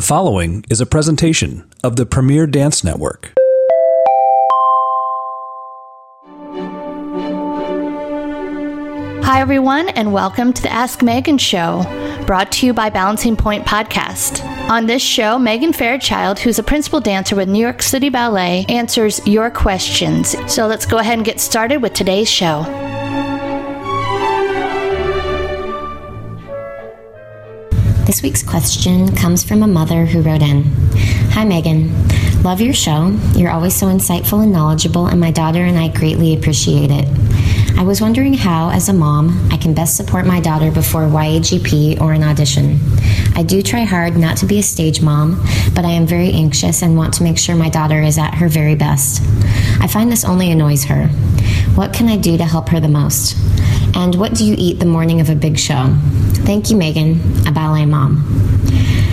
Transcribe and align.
The 0.00 0.06
following 0.06 0.64
is 0.70 0.80
a 0.80 0.86
presentation 0.86 1.70
of 1.84 1.96
the 1.96 2.06
Premier 2.06 2.46
Dance 2.46 2.82
Network. 2.82 3.34
Hi, 9.22 9.42
everyone, 9.42 9.90
and 9.90 10.14
welcome 10.14 10.54
to 10.54 10.62
the 10.62 10.72
Ask 10.72 11.02
Megan 11.02 11.36
Show, 11.36 11.82
brought 12.26 12.50
to 12.52 12.66
you 12.66 12.72
by 12.72 12.88
Balancing 12.88 13.36
Pointe 13.36 13.66
Podcast. 13.66 14.42
On 14.70 14.86
this 14.86 15.02
show, 15.02 15.38
Megan 15.38 15.74
Fairchild, 15.74 16.38
who's 16.38 16.58
a 16.58 16.62
principal 16.62 17.02
dancer 17.02 17.36
with 17.36 17.50
New 17.50 17.60
York 17.60 17.82
City 17.82 18.08
Ballet, 18.08 18.64
answers 18.70 19.20
your 19.26 19.50
questions. 19.50 20.34
So 20.50 20.66
let's 20.66 20.86
go 20.86 20.96
ahead 20.96 21.18
and 21.18 21.26
get 21.26 21.40
started 21.40 21.82
with 21.82 21.92
today's 21.92 22.30
show. 22.30 22.62
This 28.10 28.22
week's 28.22 28.42
question 28.42 29.14
comes 29.14 29.44
from 29.44 29.62
a 29.62 29.68
mother 29.68 30.04
who 30.04 30.20
wrote 30.20 30.42
in 30.42 30.64
Hi, 31.30 31.44
Megan. 31.44 31.92
Love 32.42 32.60
your 32.60 32.74
show. 32.74 33.16
You're 33.36 33.52
always 33.52 33.76
so 33.76 33.86
insightful 33.86 34.42
and 34.42 34.50
knowledgeable, 34.52 35.06
and 35.06 35.20
my 35.20 35.30
daughter 35.30 35.64
and 35.64 35.78
I 35.78 35.86
greatly 35.86 36.34
appreciate 36.34 36.90
it. 36.90 37.06
I 37.78 37.84
was 37.84 38.00
wondering 38.00 38.34
how, 38.34 38.70
as 38.70 38.88
a 38.88 38.92
mom, 38.92 39.48
I 39.52 39.56
can 39.58 39.74
best 39.74 39.96
support 39.96 40.26
my 40.26 40.40
daughter 40.40 40.72
before 40.72 41.02
YAGP 41.02 42.00
or 42.00 42.12
an 42.12 42.24
audition. 42.24 42.80
I 43.36 43.44
do 43.44 43.62
try 43.62 43.84
hard 43.84 44.16
not 44.16 44.36
to 44.38 44.46
be 44.46 44.58
a 44.58 44.62
stage 44.64 45.00
mom, 45.00 45.40
but 45.72 45.84
I 45.84 45.90
am 45.90 46.04
very 46.04 46.32
anxious 46.32 46.82
and 46.82 46.96
want 46.96 47.14
to 47.14 47.22
make 47.22 47.38
sure 47.38 47.54
my 47.54 47.70
daughter 47.70 48.02
is 48.02 48.18
at 48.18 48.34
her 48.34 48.48
very 48.48 48.74
best. 48.74 49.22
I 49.80 49.86
find 49.86 50.10
this 50.10 50.24
only 50.24 50.50
annoys 50.50 50.82
her. 50.86 51.06
What 51.76 51.92
can 51.92 52.08
I 52.08 52.16
do 52.16 52.36
to 52.38 52.44
help 52.44 52.70
her 52.70 52.80
the 52.80 52.88
most? 52.88 53.36
And 53.94 54.16
what 54.16 54.34
do 54.34 54.44
you 54.44 54.56
eat 54.58 54.80
the 54.80 54.84
morning 54.84 55.20
of 55.20 55.30
a 55.30 55.36
big 55.36 55.56
show? 55.56 55.96
Thank 56.44 56.70
you, 56.70 56.76
Megan, 56.76 57.20
a 57.46 57.52
ballet 57.52 57.86
mom. 57.86 58.24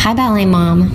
Hi, 0.00 0.14
ballet 0.14 0.46
mom. 0.46 0.90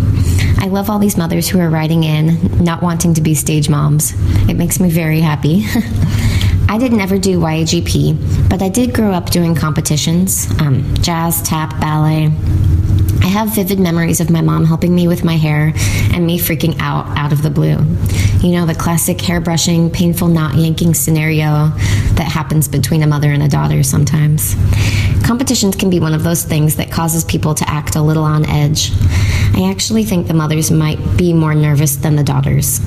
I 0.58 0.68
love 0.68 0.90
all 0.90 0.98
these 0.98 1.18
mothers 1.18 1.48
who 1.48 1.59
are 1.59 1.70
writing 1.70 2.04
in, 2.04 2.63
not 2.63 2.82
wanting 2.82 3.13
to 3.16 3.22
be 3.22 3.36
stage 3.36 3.70
moms. 3.70 4.13
It 4.49 4.55
makes 4.55 4.80
me 4.80 4.90
very 4.90 5.20
happy. 5.20 5.65
I 6.70 6.77
did 6.80 6.93
never 6.93 7.20
do 7.20 7.40
YAGP, 7.40 8.49
but 8.49 8.62
I 8.62 8.70
did 8.70 8.96
grow 8.96 9.12
up 9.12 9.30
doing 9.30 9.54
competitions 9.54 10.49
um, 10.60 10.91
jazz, 11.02 11.41
tap, 11.43 11.80
ballet. 11.80 12.32
I 13.34 13.37
have 13.37 13.55
vivid 13.55 13.79
memories 13.79 14.20
of 14.20 14.29
my 14.29 14.41
mom 14.41 14.63
helping 14.63 14.93
me 14.93 15.07
with 15.07 15.23
my 15.23 15.37
hair 15.37 15.73
and 16.13 16.23
me 16.23 16.37
freaking 16.37 16.77
out 16.79 17.07
out 17.17 17.34
of 17.34 17.41
the 17.41 17.49
blue. 17.49 17.77
You 18.48 18.53
know, 18.53 18.67
the 18.67 18.75
classic 18.75 19.20
hair 19.20 19.41
brushing, 19.41 19.90
painful 19.90 20.27
knot 20.27 20.53
yanking 20.53 20.93
scenario 20.93 21.70
that 22.13 22.27
happens 22.31 22.67
between 22.67 23.01
a 23.01 23.07
mother 23.07 23.31
and 23.31 23.41
a 23.41 23.48
daughter 23.48 23.81
sometimes. 23.81 24.53
Competitions 25.25 25.75
can 25.75 25.90
be 25.90 25.99
one 25.99 26.13
of 26.13 26.23
those 26.23 26.43
things 26.43 26.75
that 26.75 26.91
causes 26.91 27.25
people 27.25 27.55
to 27.55 27.67
act 27.67 27.95
a 27.95 28.03
little 28.03 28.23
on 28.23 28.45
edge. 28.45 28.91
I 29.55 29.68
actually 29.71 30.03
think 30.03 30.27
the 30.27 30.35
mothers 30.35 30.70
might 30.70 30.99
be 31.18 31.34
more 31.34 31.55
nervous 31.55 31.95
than 31.95 32.15
the 32.15 32.23
daughters. 32.23 32.81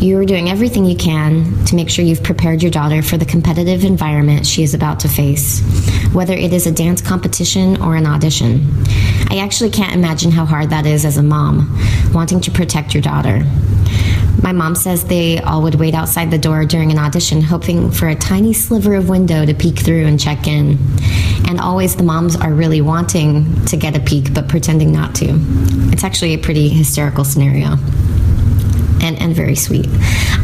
You 0.00 0.18
are 0.18 0.24
doing 0.24 0.48
everything 0.48 0.86
you 0.86 0.96
can 0.96 1.62
to 1.66 1.74
make 1.74 1.90
sure 1.90 2.02
you've 2.02 2.22
prepared 2.22 2.62
your 2.62 2.70
daughter 2.70 3.02
for 3.02 3.18
the 3.18 3.26
competitive 3.26 3.84
environment 3.84 4.46
she 4.46 4.62
is 4.62 4.72
about 4.72 5.00
to 5.00 5.08
face, 5.08 5.60
whether 6.14 6.32
it 6.32 6.54
is 6.54 6.66
a 6.66 6.72
dance 6.72 7.02
competition 7.02 7.82
or 7.82 7.96
an 7.96 8.06
audition. 8.06 8.66
I 9.28 9.40
actually 9.40 9.68
can't 9.68 9.92
imagine 9.92 10.30
how 10.30 10.46
hard 10.46 10.70
that 10.70 10.86
is 10.86 11.04
as 11.04 11.18
a 11.18 11.22
mom, 11.22 11.78
wanting 12.14 12.40
to 12.40 12.50
protect 12.50 12.94
your 12.94 13.02
daughter. 13.02 13.42
My 14.42 14.52
mom 14.52 14.74
says 14.74 15.04
they 15.04 15.38
all 15.40 15.60
would 15.64 15.74
wait 15.74 15.92
outside 15.92 16.30
the 16.30 16.38
door 16.38 16.64
during 16.64 16.90
an 16.90 16.98
audition, 16.98 17.42
hoping 17.42 17.90
for 17.90 18.08
a 18.08 18.14
tiny 18.14 18.54
sliver 18.54 18.94
of 18.94 19.10
window 19.10 19.44
to 19.44 19.52
peek 19.52 19.80
through 19.80 20.06
and 20.06 20.18
check 20.18 20.46
in. 20.46 20.78
And 21.46 21.60
always 21.60 21.94
the 21.94 22.04
moms 22.04 22.36
are 22.36 22.54
really 22.54 22.80
wanting 22.80 23.66
to 23.66 23.76
get 23.76 23.94
a 23.94 24.00
peek, 24.00 24.32
but 24.32 24.48
pretending 24.48 24.92
not 24.92 25.14
to. 25.16 25.26
It's 25.92 26.04
actually 26.04 26.32
a 26.32 26.38
pretty 26.38 26.70
hysterical 26.70 27.22
scenario. 27.22 27.76
And, 29.02 29.20
and 29.20 29.34
very 29.34 29.56
sweet. 29.56 29.86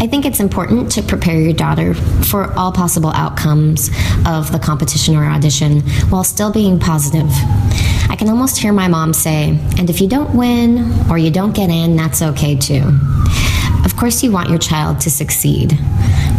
I 0.00 0.06
think 0.06 0.24
it's 0.24 0.40
important 0.40 0.90
to 0.92 1.02
prepare 1.02 1.38
your 1.40 1.52
daughter 1.52 1.94
for 1.94 2.52
all 2.54 2.72
possible 2.72 3.10
outcomes 3.10 3.90
of 4.26 4.50
the 4.50 4.58
competition 4.58 5.14
or 5.14 5.24
audition 5.24 5.82
while 6.08 6.24
still 6.24 6.50
being 6.50 6.78
positive. 6.78 7.28
I 8.08 8.16
can 8.18 8.28
almost 8.30 8.56
hear 8.58 8.72
my 8.72 8.88
mom 8.88 9.12
say, 9.12 9.58
and 9.78 9.90
if 9.90 10.00
you 10.00 10.08
don't 10.08 10.34
win 10.34 10.90
or 11.10 11.18
you 11.18 11.30
don't 11.30 11.54
get 11.54 11.68
in, 11.68 11.96
that's 11.96 12.22
okay 12.22 12.56
too. 12.56 12.98
Of 13.84 13.94
course, 13.96 14.22
you 14.22 14.32
want 14.32 14.48
your 14.48 14.58
child 14.58 15.00
to 15.00 15.10
succeed. 15.10 15.78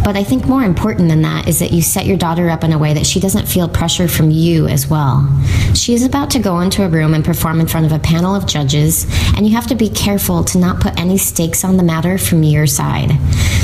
But 0.08 0.16
I 0.16 0.24
think 0.24 0.46
more 0.46 0.64
important 0.64 1.10
than 1.10 1.20
that 1.20 1.46
is 1.48 1.58
that 1.58 1.70
you 1.70 1.82
set 1.82 2.06
your 2.06 2.16
daughter 2.16 2.48
up 2.48 2.64
in 2.64 2.72
a 2.72 2.78
way 2.78 2.94
that 2.94 3.04
she 3.04 3.20
doesn't 3.20 3.46
feel 3.46 3.68
pressure 3.68 4.08
from 4.08 4.30
you 4.30 4.66
as 4.66 4.88
well. 4.88 5.28
She 5.74 5.92
is 5.92 6.02
about 6.02 6.30
to 6.30 6.38
go 6.38 6.60
into 6.60 6.82
a 6.82 6.88
room 6.88 7.12
and 7.12 7.22
perform 7.22 7.60
in 7.60 7.66
front 7.66 7.84
of 7.84 7.92
a 7.92 7.98
panel 7.98 8.34
of 8.34 8.46
judges, 8.46 9.04
and 9.36 9.46
you 9.46 9.54
have 9.54 9.66
to 9.66 9.74
be 9.74 9.90
careful 9.90 10.44
to 10.44 10.56
not 10.56 10.80
put 10.80 10.98
any 10.98 11.18
stakes 11.18 11.62
on 11.62 11.76
the 11.76 11.82
matter 11.82 12.16
from 12.16 12.42
your 12.42 12.66
side. 12.66 13.10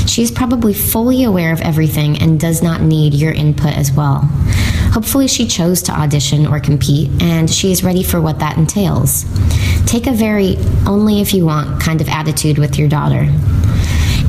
She 0.07 0.21
is 0.21 0.29
probably 0.29 0.75
fully 0.75 1.23
aware 1.23 1.51
of 1.51 1.61
everything 1.61 2.21
and 2.21 2.39
does 2.39 2.61
not 2.61 2.79
need 2.79 3.15
your 3.15 3.31
input 3.31 3.75
as 3.75 3.91
well. 3.91 4.19
Hopefully, 4.93 5.27
she 5.27 5.47
chose 5.47 5.81
to 5.81 5.93
audition 5.93 6.45
or 6.45 6.59
compete, 6.59 7.09
and 7.23 7.49
she 7.49 7.71
is 7.71 7.83
ready 7.83 8.03
for 8.03 8.21
what 8.21 8.37
that 8.37 8.55
entails. 8.55 9.25
Take 9.87 10.05
a 10.05 10.11
very 10.11 10.57
only 10.85 11.21
if 11.21 11.33
you 11.33 11.43
want 11.43 11.81
kind 11.81 12.01
of 12.01 12.07
attitude 12.07 12.59
with 12.59 12.77
your 12.77 12.87
daughter 12.87 13.33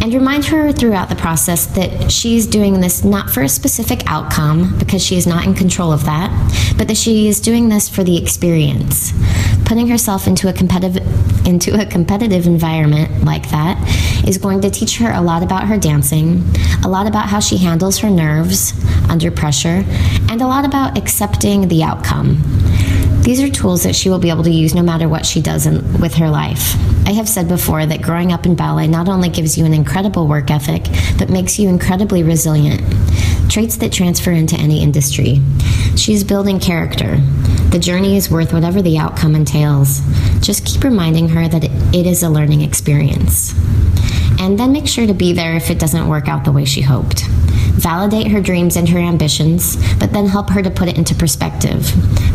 and 0.03 0.13
remind 0.13 0.45
her 0.47 0.73
throughout 0.73 1.09
the 1.09 1.17
process 1.17 1.67
that 1.67 2.11
she's 2.11 2.47
doing 2.47 2.81
this 2.81 3.05
not 3.05 3.31
for 3.31 3.43
a 3.43 3.49
specific 3.49 4.03
outcome 4.07 4.79
because 4.79 5.03
she 5.03 5.17
is 5.17 5.27
not 5.27 5.45
in 5.45 5.55
control 5.55 5.93
of 5.93 6.05
that, 6.05 6.31
but 6.77 6.89
that 6.89 6.97
she 6.97 7.29
is 7.29 7.41
doing 7.41 7.69
this 7.69 7.89
for 7.89 8.05
the 8.05 8.21
experience. 8.21 9.13
Putting 9.65 9.89
herself 9.89 10.27
into 10.27 10.49
a 10.49 10.53
competitive 10.53 11.05
into 11.47 11.81
a 11.81 11.87
competitive 11.87 12.47
environment 12.47 13.25
like 13.25 13.51
that 13.51 13.77
is 14.27 14.37
going 14.37 14.61
to 14.61 14.71
teach 14.71 14.99
her 14.99 15.13
a 15.13 15.21
lot 15.21 15.43
about 15.43 15.69
her 15.69 15.79
dancing, 15.79 16.45
a 16.85 16.89
lot 16.89 17.07
about 17.07 17.29
how 17.29 17.41
she 17.41 17.57
handles 17.57 17.99
her 17.99 18.11
nerves 18.11 18.73
under 19.09 19.31
pressure, 19.31 19.85
and 20.29 20.43
a 20.43 20.47
lot 20.47 20.65
about 20.65 20.99
accepting 20.99 21.69
the 21.69 21.83
outcome. 21.83 22.39
These 23.23 23.41
are 23.41 23.49
tools 23.49 23.83
that 23.85 23.95
she 23.95 24.09
will 24.09 24.19
be 24.19 24.31
able 24.31 24.45
to 24.45 24.51
use 24.51 24.75
no 24.75 24.83
matter 24.83 25.09
what 25.09 25.27
she 25.27 25.41
does 25.41 25.67
in, 25.67 26.01
with 26.01 26.15
her 26.15 26.31
life. 26.31 26.77
I 27.07 27.13
have 27.13 27.29
said 27.29 27.47
before 27.47 27.87
that 27.87 28.03
growing 28.03 28.33
up 28.33 28.47
in 28.47 28.57
ballet 28.57 28.89
not 28.89 29.09
only 29.09 29.29
gives 29.29 29.57
you 29.57 29.65
an 29.65 29.73
incredible 29.73 30.27
work 30.27 30.51
ethic, 30.51 30.83
but 31.19 31.31
makes 31.31 31.57
you 31.57 31.69
incredibly 31.69 32.25
resilient. 32.25 32.83
Traits 33.49 33.77
that 33.77 33.93
transfer 33.93 34.33
into 34.33 34.57
any 34.57 34.83
industry. 34.83 35.41
She's 35.97 36.25
building 36.25 36.59
character. 36.59 37.19
The 37.71 37.79
journey 37.79 38.17
is 38.17 38.29
worth 38.29 38.53
whatever 38.53 38.83
the 38.83 38.99
outcome 38.99 39.37
entails. 39.37 40.01
Just 40.41 40.67
keep 40.67 40.83
reminding 40.83 41.29
her 41.29 41.47
that 41.47 41.65
it 41.95 42.07
is 42.07 42.25
a 42.25 42.29
learning 42.29 42.63
experience. 42.63 43.55
And 44.41 44.59
then 44.59 44.73
make 44.73 44.89
sure 44.89 45.07
to 45.07 45.15
be 45.15 45.33
there 45.33 45.55
if 45.55 45.71
it 45.71 45.79
doesn't 45.79 46.09
work 46.09 46.29
out 46.29 46.45
the 46.45 46.53
way 46.53 46.65
she 46.65 46.83
hoped 46.83 47.25
validate 47.77 48.29
her 48.29 48.41
dreams 48.41 48.77
and 48.77 48.89
her 48.89 48.99
ambitions, 48.99 49.77
but 49.99 50.13
then 50.13 50.27
help 50.27 50.51
her 50.51 50.63
to 50.63 50.71
put 50.71 50.89
it 50.89 50.97
into 50.97 51.15
perspective. 51.15 51.89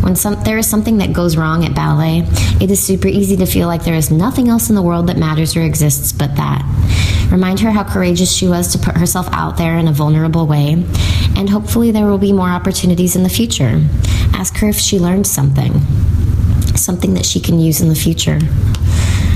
When 0.03 0.15
some, 0.15 0.41
there 0.43 0.57
is 0.57 0.69
something 0.69 0.97
that 0.99 1.13
goes 1.13 1.35
wrong 1.37 1.65
at 1.65 1.75
ballet, 1.75 2.19
it 2.61 2.71
is 2.71 2.81
super 2.81 3.07
easy 3.07 3.35
to 3.37 3.45
feel 3.45 3.67
like 3.67 3.83
there 3.83 3.95
is 3.95 4.11
nothing 4.11 4.47
else 4.47 4.69
in 4.69 4.75
the 4.75 4.81
world 4.81 5.07
that 5.07 5.17
matters 5.17 5.55
or 5.55 5.61
exists 5.61 6.11
but 6.11 6.35
that. 6.35 6.63
Remind 7.31 7.59
her 7.61 7.71
how 7.71 7.83
courageous 7.83 8.31
she 8.31 8.47
was 8.47 8.71
to 8.73 8.77
put 8.77 8.97
herself 8.97 9.27
out 9.31 9.57
there 9.57 9.77
in 9.77 9.87
a 9.87 9.93
vulnerable 9.93 10.47
way, 10.47 10.73
and 11.35 11.49
hopefully 11.49 11.91
there 11.91 12.05
will 12.05 12.17
be 12.17 12.33
more 12.33 12.49
opportunities 12.49 13.15
in 13.15 13.23
the 13.23 13.29
future. 13.29 13.81
Ask 14.33 14.57
her 14.57 14.69
if 14.69 14.77
she 14.77 14.99
learned 14.99 15.27
something, 15.27 15.79
something 16.75 17.13
that 17.13 17.25
she 17.25 17.39
can 17.39 17.59
use 17.59 17.81
in 17.81 17.89
the 17.89 17.95
future. 17.95 18.39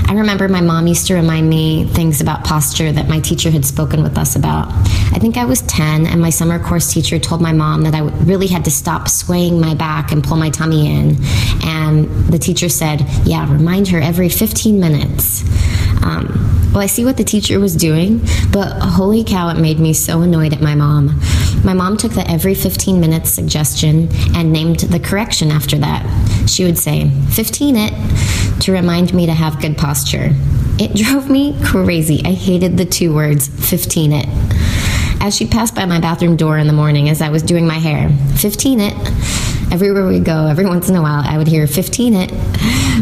I 0.08 0.14
remember 0.14 0.48
my 0.48 0.60
mom 0.60 0.86
used 0.86 1.08
to 1.08 1.14
remind 1.14 1.50
me 1.50 1.84
things 1.84 2.20
about 2.20 2.44
posture 2.44 2.92
that 2.92 3.08
my 3.08 3.18
teacher 3.18 3.50
had 3.50 3.64
spoken 3.64 4.04
with 4.04 4.16
us 4.16 4.36
about. 4.36 4.68
I 4.68 5.18
think 5.18 5.36
I 5.36 5.44
was 5.44 5.62
10, 5.62 6.06
and 6.06 6.20
my 6.20 6.30
summer 6.30 6.62
course 6.62 6.92
teacher 6.92 7.18
told 7.18 7.40
my 7.40 7.52
mom 7.52 7.82
that 7.82 7.94
I 7.94 8.00
really 8.00 8.46
had 8.46 8.64
to 8.66 8.70
stop 8.70 9.08
swaying 9.08 9.60
my 9.60 9.74
back 9.74 10.12
and 10.12 10.22
pull 10.22 10.36
my 10.36 10.50
tummy 10.50 10.86
in. 10.86 11.16
And 11.64 12.08
the 12.26 12.38
teacher 12.38 12.68
said, 12.68 13.00
Yeah, 13.24 13.50
remind 13.52 13.88
her 13.88 13.98
every 13.98 14.28
15 14.28 14.78
minutes. 14.78 15.42
Um, 16.04 16.45
well, 16.76 16.82
I 16.82 16.88
see 16.88 17.06
what 17.06 17.16
the 17.16 17.24
teacher 17.24 17.58
was 17.58 17.74
doing, 17.74 18.20
but 18.52 18.68
holy 18.82 19.24
cow, 19.24 19.48
it 19.48 19.58
made 19.58 19.80
me 19.80 19.94
so 19.94 20.20
annoyed 20.20 20.52
at 20.52 20.60
my 20.60 20.74
mom. 20.74 21.18
My 21.64 21.72
mom 21.72 21.96
took 21.96 22.12
the 22.12 22.30
every 22.30 22.54
15 22.54 23.00
minutes 23.00 23.30
suggestion 23.30 24.10
and 24.34 24.52
named 24.52 24.80
the 24.80 25.00
correction 25.00 25.50
after 25.50 25.78
that. 25.78 26.04
She 26.46 26.64
would 26.64 26.76
say, 26.76 27.08
15 27.30 27.76
it, 27.78 28.60
to 28.60 28.72
remind 28.72 29.14
me 29.14 29.24
to 29.24 29.32
have 29.32 29.58
good 29.58 29.78
posture. 29.78 30.32
It 30.78 30.94
drove 31.02 31.30
me 31.30 31.58
crazy. 31.64 32.20
I 32.26 32.32
hated 32.32 32.76
the 32.76 32.84
two 32.84 33.14
words, 33.14 33.48
15 33.48 34.12
it. 34.12 34.26
As 35.22 35.34
she 35.34 35.46
passed 35.46 35.74
by 35.74 35.86
my 35.86 35.98
bathroom 35.98 36.36
door 36.36 36.58
in 36.58 36.66
the 36.66 36.74
morning 36.74 37.08
as 37.08 37.22
I 37.22 37.30
was 37.30 37.42
doing 37.42 37.66
my 37.66 37.78
hair, 37.78 38.10
15 38.36 38.80
it, 38.80 39.45
Everywhere 39.72 40.06
we 40.06 40.20
go, 40.20 40.46
every 40.46 40.64
once 40.64 40.88
in 40.88 40.96
a 40.96 41.02
while, 41.02 41.22
I 41.24 41.36
would 41.38 41.48
hear 41.48 41.66
15 41.66 42.14
it. 42.14 42.32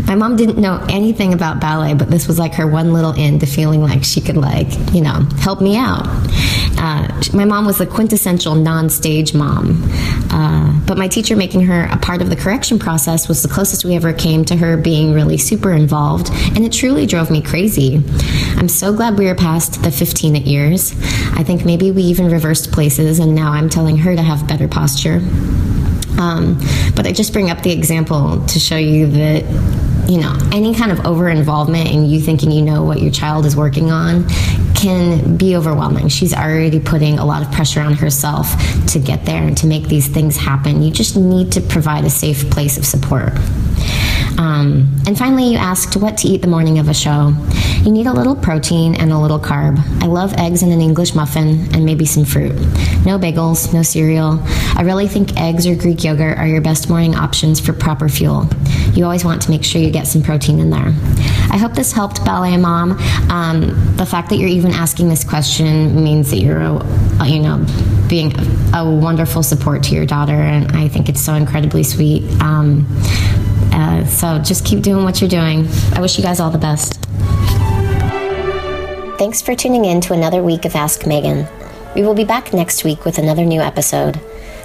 My 0.07 0.15
mom 0.15 0.37
didn't 0.37 0.59
know 0.59 0.85
anything 0.89 1.33
about 1.33 1.61
ballet, 1.61 1.95
but 1.95 2.11
this 2.11 2.27
was 2.27 2.39
like 2.39 2.55
her 2.55 2.67
one 2.67 2.93
little 2.93 3.13
end 3.17 3.41
to 3.41 3.47
feeling 3.47 3.81
like 3.83 4.03
she 4.03 4.21
could, 4.21 4.37
like, 4.37 4.69
you 4.93 5.01
know, 5.01 5.27
help 5.39 5.61
me 5.61 5.77
out. 5.77 6.07
Uh, 6.79 7.09
my 7.33 7.45
mom 7.45 7.65
was 7.65 7.79
the 7.79 7.87
quintessential 7.87 8.55
non 8.55 8.91
stage 8.91 9.35
mom. 9.35 9.83
Uh, 10.31 10.81
but 10.87 10.99
my 10.99 11.07
teacher 11.07 11.37
making 11.37 11.63
her 11.63 11.85
a 11.85 11.97
part 11.99 12.21
of 12.21 12.29
the 12.29 12.37
correction 12.37 12.79
process 12.79 13.29
was 13.29 13.43
the 13.43 13.49
closest 13.49 13.85
we 13.85 13.95
ever 13.95 14.13
came 14.13 14.45
to 14.45 14.57
her 14.57 14.77
being 14.77 15.13
really 15.13 15.39
super 15.39 15.73
involved, 15.73 16.31
and 16.57 16.65
it 16.65 16.73
truly 16.73 17.07
drove 17.07 17.31
me 17.31 17.41
crazy. 17.41 18.03
I'm 18.57 18.69
so 18.69 18.93
glad 18.93 19.19
we 19.19 19.29
are 19.29 19.35
past 19.35 19.83
the 19.83 19.91
15 19.91 20.37
at 20.37 20.43
years. 20.43 20.93
I 21.37 21.45
think 21.45 21.65
maybe 21.65 21.91
we 21.93 22.03
even 22.03 22.31
reversed 22.31 22.73
places, 22.73 23.19
and 23.19 23.35
now 23.35 23.53
I'm 23.53 23.71
telling 23.71 23.97
her 23.99 24.17
to 24.17 24.23
have 24.23 24.47
better 24.49 24.67
posture. 24.67 25.21
Um, 26.19 26.59
but 26.95 27.07
I 27.07 27.13
just 27.13 27.33
bring 27.33 27.51
up 27.51 27.63
the 27.63 27.73
example 27.73 28.45
to 28.47 28.59
show 28.59 28.77
you 28.77 29.07
that 29.09 29.45
you 30.09 30.21
know 30.21 30.37
any 30.53 30.75
kind 30.75 30.93
of 30.93 31.07
over 31.07 31.29
involvement 31.29 31.91
in 31.91 32.05
you 32.05 32.21
thinking 32.21 32.51
you 32.51 32.63
know 32.63 32.85
what 32.85 33.01
your 33.01 33.11
child 33.11 33.47
is 33.47 33.57
working 33.57 33.91
on 33.91 34.29
can 34.75 35.37
be 35.37 35.57
overwhelming. 35.57 36.09
She's 36.09 36.35
already 36.35 36.79
putting 36.79 37.19
a 37.19 37.25
lot 37.25 37.43
of 37.43 37.51
pressure 37.53 37.81
on 37.81 37.95
herself 37.95 38.49
to 38.89 38.99
get 38.99 39.25
there 39.25 39.43
and 39.43 39.57
to 39.59 39.67
make 39.67 39.89
these 39.89 40.09
things 40.09 40.37
happen. 40.37 40.83
You 40.83 40.91
just 40.91 41.17
need 41.17 41.53
to 41.53 41.61
provide 41.61 42.05
a 42.05 42.11
safe 42.11 42.51
place 42.51 42.77
of 42.77 42.85
support. 42.85 43.33
Um, 44.39 44.95
and 45.07 45.17
finally, 45.17 45.53
you 45.53 45.59
asked 45.59 45.97
what 45.97 46.19
to 46.19 46.29
eat 46.29 46.43
the 46.43 46.49
morning 46.49 46.79
of 46.79 46.89
a 46.89 46.95
show. 46.95 47.33
You 47.83 47.93
need 47.93 48.07
a 48.07 48.13
little 48.13 48.35
protein 48.35 48.95
and 48.95 49.13
a 49.13 49.19
little 49.19 49.39
carb. 49.39 49.79
I 50.03 50.07
love 50.07 50.33
eggs 50.35 50.63
and 50.63 50.73
an 50.73 50.81
English 50.81 51.15
muffin 51.15 51.69
and 51.75 51.85
maybe 51.85 52.05
some 52.07 52.25
fruit. 52.25 52.55
No 53.05 53.19
bagels, 53.19 53.73
no 53.75 53.83
cereal. 53.83 54.41
I 54.77 54.83
really 54.83 55.07
think 55.07 55.39
eggs 55.39 55.67
or 55.67 55.75
Greek 55.75 56.03
yogurt 56.03 56.39
are 56.39 56.47
your 56.47 56.61
best 56.61 56.89
morning 56.89 57.15
options 57.15 57.61
for 57.61 57.73
proper 57.73 58.09
fuel. 58.09 58.49
You 58.93 59.05
always 59.05 59.25
want 59.25 59.43
to 59.43 59.51
make 59.51 59.65
sure 59.65 59.81
you 59.81 59.91
get 59.91 60.07
some 60.07 60.23
protein 60.23 60.59
in 60.61 60.71
there. 60.71 60.93
I 61.51 61.57
hope 61.59 61.75
this 61.75 61.93
helped, 61.93 62.25
Ballet 62.25 62.57
Mom. 62.57 62.93
Um, 63.31 63.97
the 63.97 64.07
fact 64.07 64.31
that 64.31 64.37
you're 64.37 64.49
even 64.49 64.73
asking 64.73 65.09
this 65.09 65.23
question 65.23 66.03
means 66.03 66.31
that 66.31 66.39
you're, 66.39 66.61
a, 66.61 67.27
you 67.27 67.41
know, 67.41 67.65
being 68.09 68.33
a 68.75 68.85
wonderful 68.85 69.43
support 69.43 69.83
to 69.85 69.95
your 69.95 70.07
daughter, 70.07 70.33
and 70.33 70.73
I 70.77 70.89
think 70.89 71.09
it's 71.09 71.21
so 71.21 71.35
incredibly 71.35 71.83
sweet. 71.83 72.25
Um, 72.41 72.87
uh, 73.75 74.07
so 74.07 74.39
just 74.39 74.65
keep 74.65 74.83
doing 74.83 75.05
what 75.05 75.21
you're 75.21 75.29
doing. 75.29 75.67
I 75.95 76.01
wish 76.01 76.17
you 76.17 76.23
guys 76.23 76.41
all 76.41 76.51
the 76.51 76.59
best. 76.59 77.01
Thanks 79.19 79.43
for 79.43 79.55
tuning 79.55 79.85
in 79.85 80.01
to 80.03 80.13
another 80.13 80.43
week 80.43 80.65
of 80.65 80.75
Ask 80.75 81.07
Megan. 81.07 81.47
We 81.95 82.03
will 82.03 82.15
be 82.15 82.25
back 82.25 82.53
next 82.53 82.85
week 82.85 83.05
with 83.05 83.19
another 83.19 83.45
new 83.45 83.61
episode. 83.61 84.21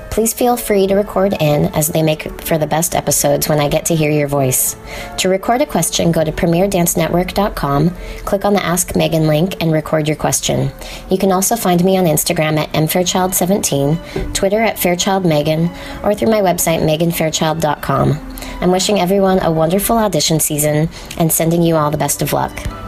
Please 0.09 0.33
feel 0.33 0.57
free 0.57 0.87
to 0.87 0.95
record 0.95 1.33
in 1.39 1.65
as 1.75 1.89
they 1.89 2.01
make 2.01 2.41
for 2.41 2.57
the 2.57 2.67
best 2.67 2.95
episodes 2.95 3.47
when 3.47 3.59
I 3.59 3.69
get 3.69 3.85
to 3.85 3.95
hear 3.95 4.11
your 4.11 4.27
voice. 4.27 4.75
To 5.19 5.29
record 5.29 5.61
a 5.61 5.65
question, 5.65 6.11
go 6.11 6.23
to 6.23 6.31
premierdancenetwork.com, 6.31 7.95
click 8.25 8.45
on 8.45 8.53
the 8.53 8.63
Ask 8.63 8.95
Megan 8.95 9.27
link, 9.27 9.61
and 9.61 9.71
record 9.71 10.07
your 10.07 10.17
question. 10.17 10.71
You 11.09 11.17
can 11.17 11.31
also 11.31 11.55
find 11.55 11.83
me 11.83 11.97
on 11.97 12.05
Instagram 12.05 12.57
at 12.57 12.71
mfairchild17, 12.71 14.33
Twitter 14.33 14.61
at 14.61 14.77
fairchildmegan, 14.77 16.03
or 16.03 16.15
through 16.15 16.31
my 16.31 16.41
website 16.41 16.81
meganfairchild.com. 16.81 18.29
I'm 18.61 18.71
wishing 18.71 18.99
everyone 18.99 19.39
a 19.39 19.51
wonderful 19.51 19.97
audition 19.97 20.39
season 20.39 20.89
and 21.17 21.31
sending 21.31 21.61
you 21.61 21.75
all 21.75 21.91
the 21.91 21.97
best 21.97 22.21
of 22.21 22.33
luck. 22.33 22.78